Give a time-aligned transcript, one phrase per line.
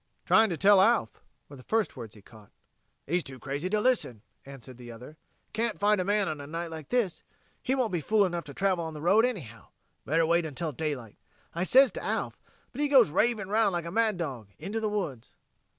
[0.25, 2.49] "...trying to tell Alf," were the first words he caught.
[3.05, 5.15] "He's too crazy to listen," answered the other.
[5.53, 7.21] "Can't find a man on a night like this.
[7.61, 9.67] He won't be fool enough to travel on the road, anyhow.
[10.03, 11.19] Better wait until daylight,
[11.53, 12.41] I says to Alf,
[12.71, 15.35] but he goes raving 'round like a mad dog into the woods."